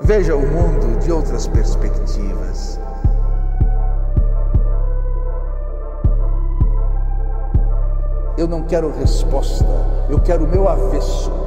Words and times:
Veja 0.00 0.36
o 0.36 0.40
mundo 0.40 0.98
de 1.00 1.10
outras 1.10 1.46
perspectivas. 1.48 2.80
Eu 8.36 8.46
não 8.46 8.62
quero 8.62 8.92
resposta, 8.92 9.66
eu 10.08 10.20
quero 10.20 10.44
o 10.44 10.48
meu 10.48 10.68
avesso. 10.68 11.37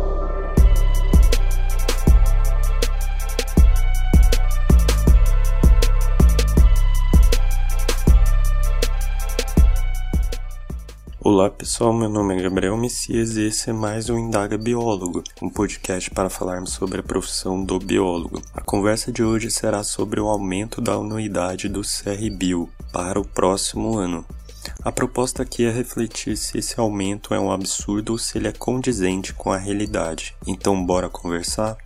Olá 11.23 11.51
pessoal, 11.51 11.93
meu 11.93 12.09
nome 12.09 12.35
é 12.35 12.41
Gabriel 12.41 12.75
Messias 12.75 13.37
e 13.37 13.43
esse 13.43 13.69
é 13.69 13.73
mais 13.73 14.09
um 14.09 14.17
Indaga 14.17 14.57
Biólogo, 14.57 15.23
um 15.39 15.51
podcast 15.51 16.09
para 16.09 16.31
falarmos 16.31 16.71
sobre 16.71 16.99
a 16.99 17.03
profissão 17.03 17.63
do 17.63 17.77
biólogo. 17.77 18.41
A 18.55 18.61
conversa 18.61 19.11
de 19.11 19.21
hoje 19.21 19.51
será 19.51 19.83
sobre 19.83 20.19
o 20.19 20.27
aumento 20.27 20.81
da 20.81 20.93
anuidade 20.93 21.69
do 21.69 21.81
CRBio 21.81 22.67
para 22.91 23.19
o 23.19 23.23
próximo 23.23 23.99
ano. 23.99 24.25
A 24.83 24.91
proposta 24.91 25.43
aqui 25.43 25.63
é 25.63 25.69
refletir 25.69 26.35
se 26.35 26.57
esse 26.57 26.79
aumento 26.79 27.35
é 27.35 27.39
um 27.39 27.51
absurdo 27.51 28.13
ou 28.13 28.17
se 28.17 28.39
ele 28.39 28.47
é 28.47 28.51
condizente 28.51 29.31
com 29.31 29.51
a 29.51 29.57
realidade. 29.57 30.35
Então, 30.47 30.83
bora 30.83 31.07
conversar? 31.07 31.77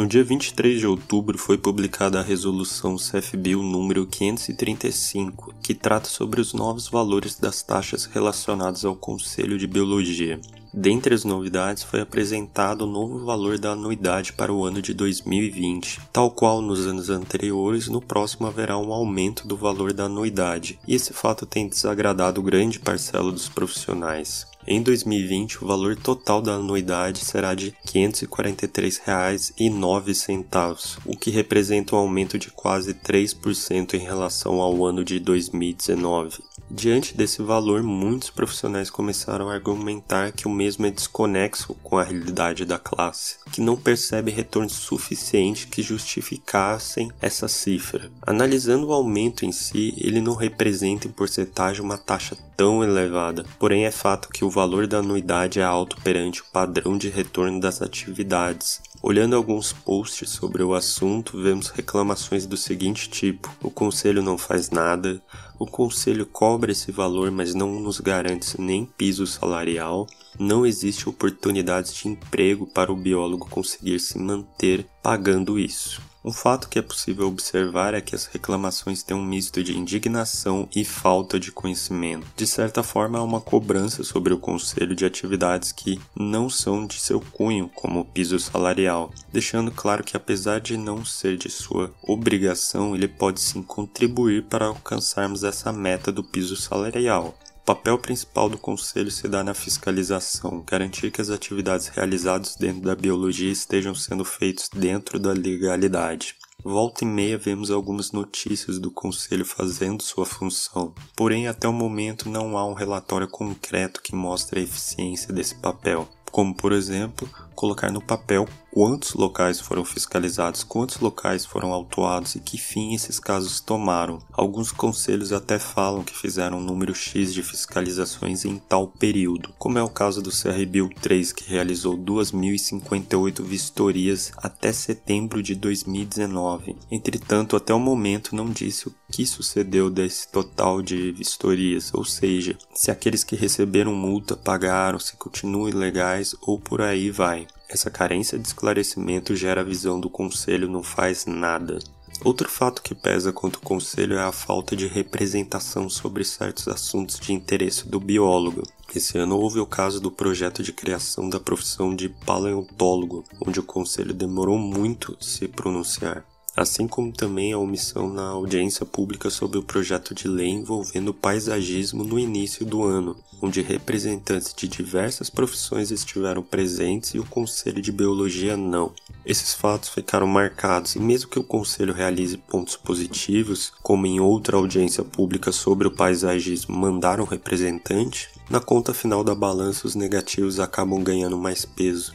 No 0.00 0.06
dia 0.06 0.24
23 0.24 0.80
de 0.80 0.86
outubro 0.86 1.36
foi 1.36 1.58
publicada 1.58 2.18
a 2.18 2.22
resolução 2.22 2.96
CFBio 2.96 3.62
número 3.62 4.06
535, 4.06 5.52
que 5.62 5.74
trata 5.74 6.08
sobre 6.08 6.40
os 6.40 6.54
novos 6.54 6.88
valores 6.88 7.38
das 7.38 7.62
taxas 7.62 8.06
relacionadas 8.06 8.86
ao 8.86 8.96
Conselho 8.96 9.58
de 9.58 9.66
Biologia. 9.66 10.40
Dentre 10.72 11.14
as 11.14 11.22
novidades 11.22 11.82
foi 11.82 12.00
apresentado 12.00 12.86
o 12.86 12.90
novo 12.90 13.26
valor 13.26 13.58
da 13.58 13.72
anuidade 13.72 14.32
para 14.32 14.50
o 14.50 14.64
ano 14.64 14.80
de 14.80 14.94
2020. 14.94 16.00
Tal 16.10 16.30
qual 16.30 16.62
nos 16.62 16.86
anos 16.86 17.10
anteriores, 17.10 17.86
no 17.88 18.00
próximo 18.00 18.46
haverá 18.46 18.78
um 18.78 18.94
aumento 18.94 19.46
do 19.46 19.54
valor 19.54 19.92
da 19.92 20.04
anuidade, 20.04 20.78
e 20.88 20.94
esse 20.94 21.12
fato 21.12 21.44
tem 21.44 21.68
desagradado 21.68 22.42
grande 22.42 22.80
parcela 22.80 23.30
dos 23.30 23.50
profissionais. 23.50 24.49
Em 24.72 24.80
2020, 24.80 25.64
o 25.64 25.66
valor 25.66 25.96
total 25.96 26.40
da 26.40 26.52
anuidade 26.52 27.24
será 27.24 27.56
de 27.56 27.70
R$ 27.70 27.74
543,09, 28.14 30.98
o 31.04 31.16
que 31.16 31.28
representa 31.28 31.96
um 31.96 31.98
aumento 31.98 32.38
de 32.38 32.52
quase 32.52 32.94
3% 32.94 33.94
em 33.94 34.04
relação 34.04 34.60
ao 34.60 34.86
ano 34.86 35.04
de 35.04 35.18
2019. 35.18 36.44
Diante 36.70 37.16
desse 37.16 37.42
valor, 37.42 37.82
muitos 37.82 38.30
profissionais 38.30 38.90
começaram 38.90 39.50
a 39.50 39.54
argumentar 39.54 40.30
que 40.30 40.46
o 40.46 40.50
mesmo 40.52 40.86
é 40.86 40.90
desconexo 40.92 41.74
com 41.82 41.98
a 41.98 42.04
realidade 42.04 42.64
da 42.64 42.78
classe, 42.78 43.38
que 43.50 43.60
não 43.60 43.76
percebe 43.76 44.30
retorno 44.30 44.70
suficiente 44.70 45.66
que 45.66 45.82
justificassem 45.82 47.10
essa 47.20 47.48
cifra. 47.48 48.08
Analisando 48.22 48.86
o 48.86 48.92
aumento 48.92 49.44
em 49.44 49.50
si, 49.50 49.92
ele 49.96 50.20
não 50.20 50.36
representa 50.36 51.08
em 51.08 51.10
porcentagem 51.10 51.82
uma 51.82 51.98
taxa 51.98 52.36
tão 52.60 52.84
elevada, 52.84 53.42
porém 53.58 53.86
é 53.86 53.90
fato 53.90 54.28
que 54.28 54.44
o 54.44 54.50
valor 54.50 54.86
da 54.86 54.98
anuidade 54.98 55.60
é 55.60 55.62
alto 55.62 55.96
perante 56.02 56.42
o 56.42 56.44
padrão 56.52 56.98
de 56.98 57.08
retorno 57.08 57.58
das 57.58 57.80
atividades. 57.80 58.82
Olhando 59.02 59.34
alguns 59.34 59.72
posts 59.72 60.28
sobre 60.28 60.62
o 60.62 60.74
assunto, 60.74 61.40
vemos 61.40 61.70
reclamações 61.70 62.44
do 62.44 62.58
seguinte 62.58 63.08
tipo: 63.08 63.50
o 63.62 63.70
conselho 63.70 64.22
não 64.22 64.36
faz 64.36 64.68
nada, 64.68 65.22
o 65.58 65.64
conselho 65.64 66.26
cobra 66.26 66.70
esse 66.70 66.92
valor, 66.92 67.30
mas 67.30 67.54
não 67.54 67.80
nos 67.80 67.98
garante 67.98 68.60
nem 68.60 68.84
piso 68.84 69.26
salarial, 69.26 70.06
não 70.38 70.66
existe 70.66 71.08
oportunidades 71.08 71.94
de 71.94 72.08
emprego 72.08 72.66
para 72.66 72.92
o 72.92 72.96
biólogo 72.96 73.48
conseguir 73.48 73.98
se 74.00 74.18
manter 74.18 74.86
pagando 75.02 75.58
isso. 75.58 76.09
Um 76.22 76.32
fato 76.32 76.68
que 76.68 76.78
é 76.78 76.82
possível 76.82 77.26
observar 77.28 77.94
é 77.94 78.00
que 78.00 78.14
as 78.14 78.26
reclamações 78.26 79.02
têm 79.02 79.16
um 79.16 79.24
misto 79.24 79.64
de 79.64 79.76
indignação 79.76 80.68
e 80.76 80.84
falta 80.84 81.40
de 81.40 81.50
conhecimento. 81.50 82.26
De 82.36 82.46
certa 82.46 82.82
forma, 82.82 83.18
há 83.18 83.22
uma 83.22 83.40
cobrança 83.40 84.04
sobre 84.04 84.34
o 84.34 84.38
conselho 84.38 84.94
de 84.94 85.06
atividades 85.06 85.72
que 85.72 85.98
não 86.14 86.50
são 86.50 86.86
de 86.86 87.00
seu 87.00 87.22
cunho, 87.32 87.70
como 87.74 88.00
o 88.00 88.04
piso 88.04 88.38
salarial, 88.38 89.10
deixando 89.32 89.70
claro 89.70 90.04
que, 90.04 90.14
apesar 90.14 90.60
de 90.60 90.76
não 90.76 91.06
ser 91.06 91.38
de 91.38 91.48
sua 91.48 91.90
obrigação, 92.02 92.94
ele 92.94 93.08
pode 93.08 93.40
sim 93.40 93.62
contribuir 93.62 94.42
para 94.42 94.66
alcançarmos 94.66 95.42
essa 95.42 95.72
meta 95.72 96.12
do 96.12 96.22
piso 96.22 96.54
salarial. 96.54 97.34
O 97.62 97.64
papel 97.70 97.98
principal 97.98 98.48
do 98.48 98.58
Conselho 98.58 99.10
se 99.10 99.28
dá 99.28 99.44
na 99.44 99.54
fiscalização, 99.54 100.64
garantir 100.66 101.12
que 101.12 101.20
as 101.20 101.30
atividades 101.30 101.88
realizadas 101.88 102.56
dentro 102.56 102.82
da 102.82 102.96
biologia 102.96 103.52
estejam 103.52 103.94
sendo 103.94 104.24
feitas 104.24 104.68
dentro 104.74 105.20
da 105.20 105.32
legalidade. 105.32 106.34
Volta 106.64 107.04
e 107.04 107.06
meia 107.06 107.38
vemos 107.38 107.70
algumas 107.70 108.12
notícias 108.12 108.78
do 108.78 108.90
Conselho 108.90 109.44
fazendo 109.44 110.02
sua 110.02 110.26
função, 110.26 110.94
porém 111.14 111.46
até 111.46 111.68
o 111.68 111.72
momento 111.72 112.28
não 112.28 112.58
há 112.58 112.66
um 112.66 112.74
relatório 112.74 113.28
concreto 113.28 114.02
que 114.02 114.14
mostre 114.14 114.60
a 114.60 114.62
eficiência 114.64 115.32
desse 115.32 115.54
papel 115.54 116.08
como 116.30 116.54
por 116.54 116.72
exemplo 116.72 117.28
colocar 117.54 117.90
no 117.90 118.00
papel 118.00 118.48
quantos 118.72 119.14
locais 119.14 119.60
foram 119.60 119.84
fiscalizados, 119.84 120.62
quantos 120.62 121.00
locais 121.00 121.44
foram 121.44 121.72
autuados 121.72 122.36
e 122.36 122.40
que 122.40 122.56
fim 122.56 122.94
esses 122.94 123.18
casos 123.18 123.60
tomaram. 123.60 124.18
Alguns 124.32 124.70
conselhos 124.72 125.32
até 125.32 125.58
falam 125.58 126.04
que 126.04 126.16
fizeram 126.16 126.58
um 126.58 126.62
número 126.62 126.94
X 126.94 127.34
de 127.34 127.42
fiscalizações 127.42 128.44
em 128.44 128.58
tal 128.58 128.86
período, 128.86 129.52
como 129.58 129.78
é 129.78 129.82
o 129.82 129.88
caso 129.88 130.22
do 130.22 130.30
CRBio 130.30 130.88
3, 131.00 131.32
que 131.32 131.48
realizou 131.48 131.96
2.058 131.98 133.42
vistorias 133.42 134.32
até 134.36 134.72
setembro 134.72 135.42
de 135.42 135.54
2019. 135.54 136.76
Entretanto, 136.90 137.56
até 137.56 137.74
o 137.74 137.80
momento 137.80 138.34
não 138.34 138.50
disse 138.50 138.88
o 138.88 138.94
que 139.10 139.26
sucedeu 139.26 139.90
desse 139.90 140.28
total 140.28 140.80
de 140.80 141.10
vistorias, 141.12 141.92
ou 141.92 142.04
seja, 142.04 142.56
se 142.74 142.90
aqueles 142.90 143.24
que 143.24 143.34
receberam 143.34 143.94
multa 143.94 144.36
pagaram, 144.36 144.98
se 144.98 145.16
continuam 145.16 145.68
ilegais 145.68 146.34
ou 146.40 146.58
por 146.58 146.80
aí 146.80 147.10
vai. 147.10 147.46
Essa 147.72 147.88
carência 147.88 148.36
de 148.36 148.48
esclarecimento 148.48 149.36
gera 149.36 149.60
a 149.60 149.64
visão 149.64 150.00
do 150.00 150.10
conselho 150.10 150.68
não 150.68 150.82
faz 150.82 151.24
nada. 151.24 151.78
Outro 152.24 152.50
fato 152.50 152.82
que 152.82 152.96
pesa 152.96 153.32
contra 153.32 153.60
o 153.60 153.64
conselho 153.64 154.18
é 154.18 154.22
a 154.22 154.32
falta 154.32 154.74
de 154.74 154.88
representação 154.88 155.88
sobre 155.88 156.24
certos 156.24 156.66
assuntos 156.66 157.20
de 157.20 157.32
interesse 157.32 157.88
do 157.88 158.00
biólogo. 158.00 158.64
Esse 158.94 159.16
ano 159.16 159.38
houve 159.38 159.60
o 159.60 159.66
caso 159.66 160.00
do 160.00 160.10
projeto 160.10 160.64
de 160.64 160.72
criação 160.72 161.28
da 161.30 161.38
profissão 161.38 161.94
de 161.94 162.08
paleontólogo, 162.08 163.24
onde 163.46 163.60
o 163.60 163.62
conselho 163.62 164.12
demorou 164.12 164.58
muito 164.58 165.16
se 165.20 165.46
pronunciar 165.46 166.24
assim 166.56 166.86
como 166.86 167.12
também 167.12 167.52
a 167.52 167.58
omissão 167.58 168.12
na 168.12 168.28
audiência 168.28 168.84
pública 168.84 169.30
sobre 169.30 169.58
o 169.58 169.62
projeto 169.62 170.14
de 170.14 170.26
lei 170.28 170.48
envolvendo 170.48 171.14
paisagismo 171.14 172.04
no 172.04 172.18
início 172.18 172.66
do 172.66 172.82
ano, 172.82 173.16
onde 173.40 173.62
representantes 173.62 174.52
de 174.54 174.68
diversas 174.68 175.30
profissões 175.30 175.90
estiveram 175.90 176.42
presentes 176.42 177.14
e 177.14 177.18
o 177.18 177.24
Conselho 177.24 177.80
de 177.80 177.90
Biologia 177.90 178.56
não. 178.56 178.92
Esses 179.24 179.54
fatos 179.54 179.88
ficaram 179.88 180.26
marcados 180.26 180.96
e 180.96 180.98
mesmo 180.98 181.30
que 181.30 181.38
o 181.38 181.44
Conselho 181.44 181.94
realize 181.94 182.36
pontos 182.36 182.76
positivos, 182.76 183.72
como 183.82 184.06
em 184.06 184.20
outra 184.20 184.56
audiência 184.56 185.04
pública 185.04 185.52
sobre 185.52 185.88
o 185.88 185.90
paisagismo 185.90 186.76
mandar 186.76 187.20
um 187.20 187.24
representante, 187.24 188.28
na 188.48 188.60
conta 188.60 188.92
final 188.92 189.22
da 189.22 189.34
balança 189.34 189.86
os 189.86 189.94
negativos 189.94 190.58
acabam 190.58 191.02
ganhando 191.02 191.38
mais 191.38 191.64
peso. 191.64 192.14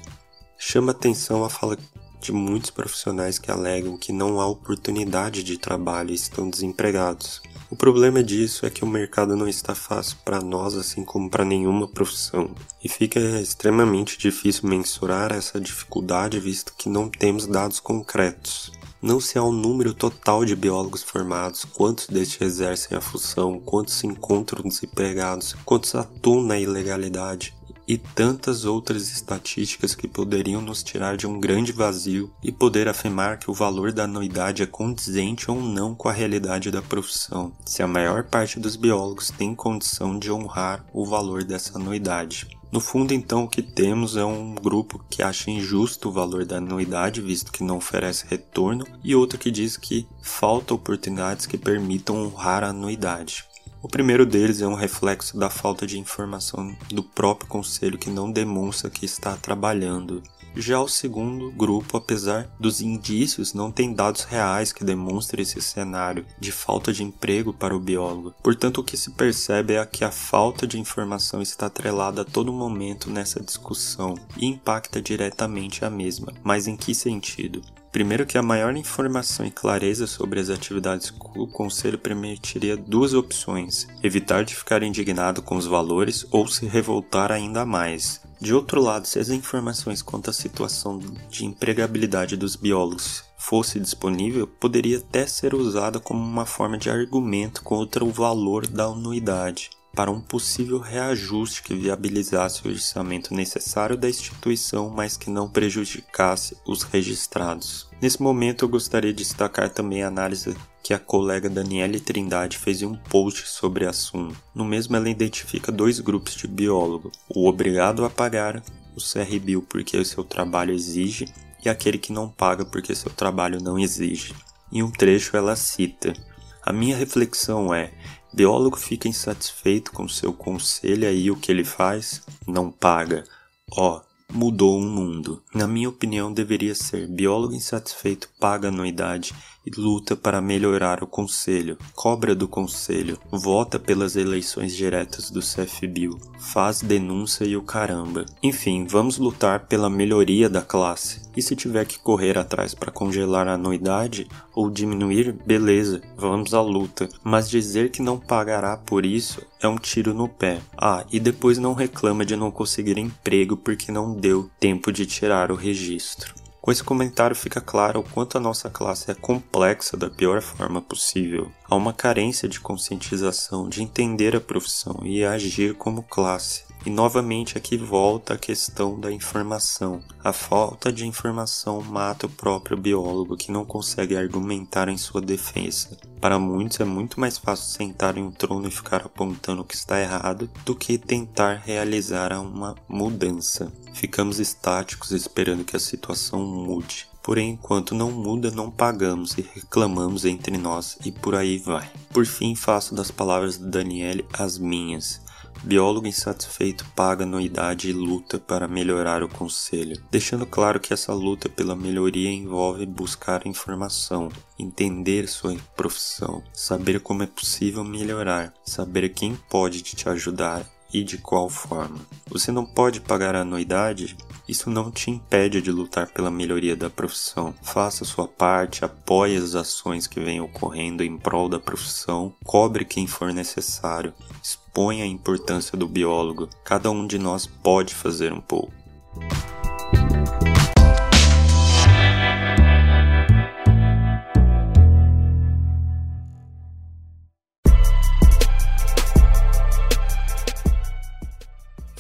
Chama 0.58 0.92
atenção 0.92 1.44
a 1.44 1.50
fala 1.50 1.78
de 2.26 2.32
muitos 2.32 2.72
profissionais 2.72 3.38
que 3.38 3.52
alegam 3.52 3.98
que 3.98 4.12
não 4.12 4.42
há 4.42 4.48
oportunidade 4.48 5.44
de 5.44 5.58
trabalho 5.58 6.12
e 6.12 6.16
estão 6.16 6.50
desempregados. 6.50 7.42
O 7.70 7.76
problema 7.76 8.24
disso 8.24 8.66
é 8.66 8.70
que 8.70 8.84
o 8.84 8.88
mercado 8.88 9.36
não 9.36 9.48
está 9.48 9.74
fácil 9.74 10.18
para 10.24 10.40
nós, 10.40 10.76
assim 10.76 11.04
como 11.04 11.30
para 11.30 11.44
nenhuma 11.44 11.88
profissão, 11.88 12.50
e 12.84 12.88
fica 12.88 13.20
extremamente 13.42 14.18
difícil 14.18 14.70
mensurar 14.70 15.32
essa 15.32 15.60
dificuldade 15.60 16.40
visto 16.40 16.74
que 16.78 16.90
não 16.90 17.10
temos 17.10 17.48
dados 17.48 17.80
concretos. 17.80 18.72
Não 19.02 19.20
se 19.20 19.38
há 19.38 19.44
um 19.44 19.52
número 19.52 19.94
total 19.94 20.46
de 20.46 20.56
biólogos 20.56 21.04
formados, 21.04 21.66
quantos 21.66 22.08
destes 22.08 22.42
exercem 22.42 22.98
a 22.98 23.02
função, 23.02 23.60
quantos 23.60 23.96
se 23.96 24.08
encontram 24.08 24.68
desempregados, 24.68 25.56
quantos 25.66 25.94
atuam 25.96 26.44
na 26.44 26.60
ilegalidade 26.60 27.54
e 27.88 27.98
tantas 27.98 28.66
outras 28.66 29.12
estatísticas 29.12 29.94
que 29.94 30.08
poderiam 30.08 30.62
nos 30.62 30.84
tirar 30.84 31.18
de 31.18 31.28
um 31.28 31.40
grande 31.40 31.72
vazio 31.72 32.32
e 32.44 32.52
poder 32.52 32.88
afirmar 32.88 33.38
que 33.38 33.50
o 33.50 33.54
valor 33.54 33.92
da 33.92 34.04
anuidade 34.04 34.64
é 34.64 34.66
condizente 34.66 35.50
ou 35.50 35.62
não 35.62 35.94
com 35.94 36.10
a 36.10 36.14
realidade 36.14 36.72
da 36.72 36.82
profissão, 36.82 37.52
se 37.66 37.84
a 37.84 37.88
maior 37.88 38.24
parte 38.24 38.60
dos 38.60 38.76
biólogos 38.76 39.30
tem 39.30 39.54
condição 39.54 40.18
de 40.18 40.32
honrar 40.32 40.86
o 40.94 41.06
valor 41.06 41.44
dessa 41.44 41.78
anuidade. 41.78 42.48
No 42.72 42.82
fundo, 42.82 43.14
então, 43.14 43.46
o 43.46 43.48
que 43.48 43.62
temos 43.62 44.18
é 44.18 44.26
um 44.26 44.54
grupo 44.54 45.02
que 45.10 45.24
acha 45.24 45.50
injusto 45.50 46.10
o 46.10 46.12
valor 46.12 46.44
da 46.44 46.58
anuidade, 46.58 47.22
visto 47.22 47.50
que 47.50 47.64
não 47.64 47.78
oferece 47.78 48.26
retorno, 48.28 48.86
e 49.02 49.16
outro 49.16 49.40
que 49.40 49.50
diz 49.50 49.78
que 49.78 50.06
falta 50.22 50.74
oportunidades 50.74 51.46
que 51.46 51.58
permitam 51.58 52.18
honrar 52.18 52.66
a 52.66 52.70
anuidade. 52.70 53.46
O 53.86 53.88
primeiro 53.88 54.26
deles 54.26 54.62
é 54.62 54.68
um 54.68 54.74
reflexo 54.74 55.38
da 55.38 55.48
falta 55.48 55.86
de 55.86 56.00
informação 56.00 56.76
do 56.90 57.04
próprio 57.04 57.48
conselho 57.48 58.00
que 58.00 58.10
não 58.10 58.32
demonstra 58.32 58.90
que 58.90 59.06
está 59.06 59.38
trabalhando 59.38 60.24
já 60.56 60.80
o 60.80 60.88
segundo 60.88 61.52
grupo, 61.52 61.98
apesar 61.98 62.50
dos 62.60 62.82
indícios, 62.82 63.54
não 63.54 63.72
tem 63.72 63.94
dados 63.94 64.24
reais 64.24 64.72
que 64.72 64.84
demonstrem 64.84 65.44
esse 65.44 65.62
cenário 65.62 66.26
de 66.40 66.52
falta 66.52 66.94
de 66.94 67.04
emprego 67.04 67.54
para 67.54 67.76
o 67.76 67.80
biólogo. 67.80 68.34
Portanto, 68.42 68.80
o 68.80 68.84
que 68.84 68.98
se 68.98 69.12
percebe 69.12 69.74
é 69.74 69.86
que 69.86 70.04
a 70.04 70.12
falta 70.12 70.66
de 70.66 70.80
informação 70.80 71.42
está 71.42 71.66
atrelada 71.66 72.22
a 72.22 72.26
todo 72.26 72.54
momento 72.54 73.10
nessa 73.10 73.42
discussão 73.42 74.16
e 74.38 74.46
impacta 74.46 75.02
diretamente 75.02 75.84
a 75.84 75.90
mesma. 75.90 76.34
Mas 76.44 76.68
em 76.68 76.76
que 76.76 76.96
sentido? 76.96 77.62
Primeiro 77.96 78.26
que 78.26 78.38
a 78.38 78.44
maior 78.44 78.76
informação 78.76 79.46
e 79.46 79.50
clareza 79.50 80.06
sobre 80.06 80.42
as 80.42 80.50
atividades 80.50 81.14
o 81.34 81.48
conselho 81.48 81.98
permitiria 81.98 82.76
duas 82.76 83.14
opções: 83.14 83.88
evitar 84.04 84.44
de 84.44 84.54
ficar 84.54 84.84
indignado 84.84 85.42
com 85.42 85.56
os 85.56 85.66
valores 85.66 86.26
ou 86.30 86.46
se 86.46 86.66
revoltar 86.66 87.32
ainda 87.32 87.66
mais. 87.66 88.20
De 88.40 88.54
outro 88.54 88.82
lado, 88.82 89.08
se 89.08 89.18
as 89.18 89.30
informações 89.30 90.02
quanto 90.02 90.30
à 90.30 90.34
situação 90.34 91.00
de 91.30 91.46
empregabilidade 91.46 92.36
dos 92.36 92.56
biólogos 92.56 93.24
fosse 93.38 93.80
disponível, 93.80 94.46
poderia 94.46 94.98
até 94.98 95.26
ser 95.26 95.54
usada 95.54 96.00
como 96.00 96.20
uma 96.20 96.46
forma 96.46 96.78
de 96.78 96.90
argumento 96.90 97.64
contra 97.64 98.04
o 98.04 98.12
valor 98.12 98.68
da 98.68 98.86
anuidade 98.86 99.70
para 99.96 100.12
um 100.12 100.20
possível 100.20 100.78
reajuste 100.78 101.64
que 101.64 101.74
viabilizasse 101.74 102.68
o 102.68 102.70
orçamento 102.70 103.34
necessário 103.34 103.96
da 103.96 104.10
instituição, 104.10 104.90
mas 104.90 105.16
que 105.16 105.30
não 105.30 105.50
prejudicasse 105.50 106.58
os 106.68 106.84
registrados. 106.84 107.90
Nesse 108.02 108.22
momento, 108.22 108.66
eu 108.66 108.70
gostaria 108.70 109.14
de 109.14 109.24
destacar 109.24 109.70
também 109.70 110.04
a 110.04 110.10
análise 110.10 110.56
que 110.84 110.94
a 110.94 111.00
colega 111.00 111.50
Daniele 111.50 112.00
Trindade 112.00 112.58
fez 112.58 112.82
em 112.82 112.86
um 112.86 112.96
post 112.96 113.48
sobre 113.48 113.86
o 113.86 113.90
assunto. 113.90 114.36
No 114.54 114.66
mesmo, 114.66 114.96
ela 114.96 115.10
identifica 115.10 115.72
dois 115.72 116.00
grupos 116.02 116.36
de 116.36 116.48
biólogo: 116.48 117.12
o 117.30 117.48
obrigado 117.48 118.04
a 118.04 118.10
pagar, 118.10 118.62
o 118.96 119.02
CRBio 119.02 119.62
porque 119.62 119.98
o 119.98 120.06
seu 120.06 120.24
trabalho 120.24 120.74
exige, 120.74 121.26
e 121.64 121.70
aquele 121.70 121.98
que 121.98 122.12
não 122.12 122.30
paga 122.30 122.66
porque 122.66 122.94
seu 122.94 123.10
trabalho 123.10 123.64
não 123.64 123.80
exige. 123.80 124.34
Em 124.72 124.84
um 124.84 124.92
trecho, 124.92 125.38
ela 125.38 125.56
cita: 125.56 126.14
A 126.62 126.74
minha 126.74 126.98
reflexão 126.98 127.74
é 127.74 127.92
Biólogo 128.36 128.76
fica 128.76 129.08
insatisfeito 129.08 129.94
com 129.94 130.10
seu 130.10 130.34
conselho 130.34 131.10
e 131.10 131.32
o 131.32 131.38
que 131.38 131.50
ele 131.50 131.64
faz? 131.64 132.22
Não 132.46 132.70
paga. 132.70 133.24
Ó, 133.72 133.96
oh, 133.96 134.34
mudou 134.34 134.78
um 134.78 134.86
mundo. 134.86 135.42
Na 135.54 135.66
minha 135.66 135.88
opinião, 135.88 136.34
deveria 136.34 136.76
ser 136.76 137.08
biólogo 137.08 137.54
insatisfeito 137.54 138.28
paga 138.38 138.68
anuidade 138.68 139.34
e 139.66 139.72
luta 139.80 140.16
para 140.16 140.42
melhorar 140.42 141.04
o 141.04 141.08
Conselho, 141.08 141.78
cobra 141.96 142.36
do 142.36 142.48
Conselho, 142.48 143.18
vota 143.32 143.80
pelas 143.80 144.16
eleições 144.16 144.76
diretas 144.76 145.32
do 145.32 145.40
CFBio, 145.40 146.20
faz 146.40 146.82
denúncia 146.82 147.46
e 147.46 147.58
o 147.58 147.62
caramba. 147.62 148.26
Enfim, 148.44 148.86
vamos 148.86 149.18
lutar 149.18 149.68
pela 149.68 149.90
melhoria 149.90 150.50
da 150.50 150.62
classe. 150.62 151.26
E 151.36 151.42
se 151.42 151.56
tiver 151.56 151.86
que 151.86 152.00
correr 152.00 152.38
atrás 152.38 152.74
para 152.74 152.92
congelar 152.92 153.48
a 153.48 153.56
anuidade 153.56 154.28
ou 154.54 154.70
diminuir, 154.70 155.34
beleza, 155.46 156.02
vamos 156.16 156.54
à 156.54 156.62
luta. 156.62 157.10
Mas 157.24 157.50
dizer 157.50 157.90
que 157.90 158.02
não 158.02 158.18
pagará 158.18 158.78
por 158.78 159.06
isso 159.06 159.42
é 159.62 159.68
um 159.68 159.78
tiro 159.78 160.14
no 160.14 160.30
pé. 160.30 160.62
Ah, 160.78 161.04
e 161.12 161.20
depois 161.20 161.58
não 161.58 161.74
reclama 161.74 162.26
de 162.26 162.36
não 162.36 162.52
conseguir 162.52 162.98
emprego 162.98 163.58
porque 163.58 163.92
não 163.92 164.14
deu 164.14 164.50
tempo 164.60 164.92
de 164.92 165.06
tirar 165.06 165.52
o 165.52 165.56
registro. 165.56 166.45
Com 166.66 166.72
esse 166.72 166.84
comentário 166.84 167.36
fica 167.36 167.62
claro 167.62 168.00
o 168.00 168.04
quanto 168.04 168.40
a 168.40 168.42
nossa 168.42 168.72
classe 168.72 169.12
é 169.12 169.14
complexa 169.14 169.96
da 169.96 170.10
pior 170.10 170.42
forma 170.42 170.82
possível. 170.82 171.52
Há 171.64 171.76
uma 171.76 171.94
carência 171.94 172.50
de 172.50 172.60
conscientização, 172.60 173.70
de 173.70 173.84
entender 173.84 174.36
a 174.36 174.42
profissão 174.42 175.02
e 175.04 175.24
agir 175.24 175.76
como 175.76 176.02
classe. 176.02 176.65
E 176.86 176.90
novamente 176.92 177.58
aqui 177.58 177.78
volta 177.78 178.36
a 178.36 178.38
questão 178.38 179.00
da 179.00 179.12
informação. 179.12 180.04
A 180.24 180.32
falta 180.32 180.94
de 180.94 181.08
informação 181.08 181.82
mata 181.82 182.28
o 182.28 182.30
próprio 182.30 182.78
biólogo 182.78 183.36
que 183.36 183.52
não 183.52 183.66
consegue 183.66 184.16
argumentar 184.16 184.88
em 184.88 184.96
sua 184.96 185.20
defesa. 185.20 185.98
Para 186.22 186.38
muitos 186.38 186.80
é 186.80 186.86
muito 186.86 187.20
mais 187.20 187.40
fácil 187.40 187.66
sentar 187.66 188.18
em 188.18 188.24
um 188.24 188.32
trono 188.32 188.68
e 188.68 188.72
ficar 188.72 189.02
apontando 189.04 189.64
o 189.64 189.66
que 189.66 189.74
está 189.74 190.00
errado 190.00 190.48
do 190.64 190.76
que 190.76 191.00
tentar 191.00 191.56
realizar 191.66 192.32
uma 192.40 192.76
mudança. 192.88 193.74
Ficamos 193.92 194.40
estáticos 194.40 195.10
esperando 195.10 195.66
que 195.66 195.76
a 195.76 195.80
situação 195.80 196.46
mude. 196.46 197.08
Porém, 197.24 197.54
enquanto 197.54 197.96
não 197.96 198.12
muda, 198.12 198.52
não 198.52 198.70
pagamos 198.70 199.36
e 199.36 199.42
reclamamos 199.42 200.26
entre 200.26 200.56
nós 200.60 201.00
e 201.04 201.12
por 201.12 201.34
aí 201.34 201.58
vai. 201.58 201.90
Por 202.14 202.28
fim, 202.28 202.54
faço 202.54 202.94
das 202.94 203.10
palavras 203.10 203.58
de 203.58 203.66
Daniele 203.66 204.24
as 204.32 204.60
minhas. 204.60 205.25
Biólogo 205.64 206.08
insatisfeito 206.08 206.86
paga 206.96 207.24
anuidade 207.24 207.90
e 207.90 207.94
luta 207.94 208.38
para 208.38 208.68
melhorar 208.68 209.24
o 209.24 209.30
conselho, 209.30 210.02
deixando 210.12 210.46
claro 210.46 210.80
que 210.80 210.94
essa 210.94 211.14
luta 211.14 211.50
pela 211.50 211.76
melhoria 211.76 212.30
envolve 212.30 212.86
buscar 212.86 213.48
informação, 213.48 214.30
entender 214.60 215.28
sua 215.28 215.56
profissão, 215.76 216.44
saber 216.54 217.00
como 217.00 217.24
é 217.24 217.28
possível 217.28 217.84
melhorar, 217.84 218.54
saber 218.64 219.10
quem 219.10 219.36
pode 219.50 219.82
te 219.82 220.08
ajudar 220.08 220.66
e 220.94 221.04
de 221.04 221.18
qual 221.18 221.50
forma. 221.50 222.00
Você 222.28 222.52
não 222.52 222.66
pode 222.66 223.02
pagar 223.02 223.36
a 223.36 223.42
anuidade? 223.42 224.16
Isso 224.48 224.70
não 224.70 224.92
te 224.92 225.10
impede 225.10 225.62
de 225.62 225.72
lutar 225.72 226.08
pela 226.08 226.30
melhoria 226.30 226.76
da 226.76 226.90
profissão. 226.90 227.54
Faça 227.62 228.06
sua 228.06 228.28
parte, 228.28 228.86
apoie 228.86 229.36
as 229.36 229.56
ações 229.56 230.06
que 230.08 230.20
vêm 230.20 230.40
ocorrendo 230.40 231.04
em 231.04 231.18
prol 231.18 231.50
da 231.50 231.60
profissão, 231.60 232.34
cobre 232.44 232.86
quem 232.86 233.08
for 233.08 233.34
necessário, 233.34 234.14
exponha 234.42 235.04
a 235.04 235.08
importância 235.08 235.78
do 235.78 235.88
biólogo. 235.88 236.48
Cada 236.64 236.92
um 236.92 237.08
de 237.08 237.18
nós 237.18 237.48
pode 237.48 237.94
fazer 237.96 238.32
um 238.32 238.42
pouco. 238.42 238.72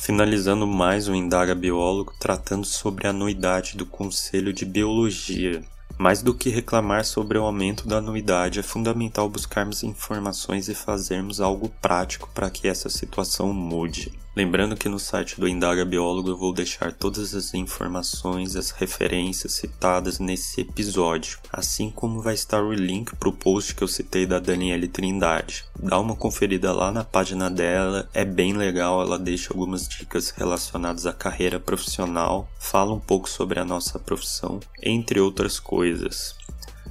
Finalizando 0.05 0.67
mais 0.67 1.07
um 1.07 1.15
Indaga 1.15 1.55
Biólogo 1.55 2.13
tratando 2.19 2.63
sobre 2.63 3.07
a 3.07 3.09
anuidade 3.09 3.75
do 3.75 3.87
Conselho 3.87 4.53
de 4.53 4.63
Biologia. 4.63 5.63
Mais 5.97 6.21
do 6.21 6.31
que 6.31 6.51
reclamar 6.51 7.03
sobre 7.03 7.39
o 7.39 7.43
aumento 7.43 7.87
da 7.87 7.97
anuidade, 7.97 8.59
é 8.59 8.61
fundamental 8.61 9.27
buscarmos 9.27 9.81
informações 9.81 10.69
e 10.69 10.75
fazermos 10.75 11.41
algo 11.41 11.69
prático 11.81 12.29
para 12.35 12.51
que 12.51 12.67
essa 12.67 12.87
situação 12.87 13.51
mude. 13.51 14.13
Lembrando 14.35 14.75
que 14.75 14.89
no 14.89 14.99
site 14.99 15.39
do 15.39 15.47
Indaga 15.47 15.85
Biólogo 15.85 16.29
eu 16.29 16.35
vou 16.35 16.51
deixar 16.51 16.91
todas 16.91 17.33
as 17.33 17.53
informações, 17.53 18.57
as 18.57 18.69
referências 18.69 19.53
citadas 19.53 20.19
nesse 20.19 20.59
episódio, 20.59 21.39
assim 21.53 21.89
como 21.89 22.21
vai 22.21 22.33
estar 22.33 22.61
o 22.61 22.73
link 22.73 23.15
para 23.15 23.29
o 23.29 23.31
post 23.31 23.73
que 23.73 23.81
eu 23.81 23.87
citei 23.87 24.25
da 24.25 24.37
Daniele 24.37 24.89
Trindade. 24.89 25.63
Dá 25.79 25.97
uma 25.97 26.17
conferida 26.17 26.73
lá 26.73 26.91
na 26.91 27.05
página 27.05 27.49
dela, 27.49 28.09
é 28.13 28.25
bem 28.25 28.51
legal, 28.51 29.01
ela 29.01 29.17
deixa 29.17 29.53
algumas 29.53 29.87
dicas 29.87 30.31
relacionadas 30.31 31.05
à 31.05 31.13
carreira 31.13 31.57
profissional, 31.57 32.49
fala 32.59 32.93
um 32.93 32.99
pouco 32.99 33.29
sobre 33.29 33.57
a 33.61 33.63
nossa 33.63 33.97
profissão, 33.97 34.59
entre 34.83 35.17
outras 35.17 35.61
coisas. 35.61 36.35